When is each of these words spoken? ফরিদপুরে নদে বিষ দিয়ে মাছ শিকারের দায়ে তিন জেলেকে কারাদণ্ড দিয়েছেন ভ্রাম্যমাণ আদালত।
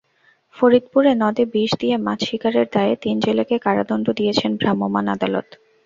ফরিদপুরে 0.55 1.11
নদে 1.15 1.43
বিষ 1.53 1.71
দিয়ে 1.79 1.95
মাছ 1.97 2.19
শিকারের 2.27 2.67
দায়ে 2.73 2.95
তিন 3.03 3.15
জেলেকে 3.19 3.55
কারাদণ্ড 3.65 4.07
দিয়েছেন 4.17 4.51
ভ্রাম্যমাণ 4.61 5.05
আদালত। 5.15 5.47